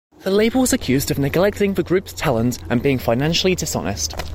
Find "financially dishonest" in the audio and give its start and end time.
2.97-4.15